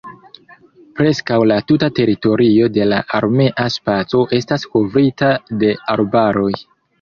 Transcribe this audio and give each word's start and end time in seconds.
Preskaŭ 1.01 1.35
la 1.51 1.57
tuta 1.71 1.89
teritorio 1.99 2.69
de 2.77 2.87
la 2.93 3.01
armea 3.19 3.67
spaco 3.77 4.23
estas 4.39 4.67
kovrita 4.73 5.31
de 5.65 5.71
arbaroj. 5.99 6.51